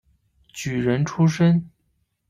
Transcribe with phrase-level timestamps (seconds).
[0.51, 1.69] 举人出身。